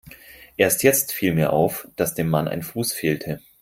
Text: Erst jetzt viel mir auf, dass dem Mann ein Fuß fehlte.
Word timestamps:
Erst 0.57 0.81
jetzt 0.81 1.13
viel 1.13 1.31
mir 1.35 1.53
auf, 1.53 1.87
dass 1.95 2.15
dem 2.15 2.27
Mann 2.27 2.47
ein 2.47 2.63
Fuß 2.63 2.91
fehlte. 2.91 3.39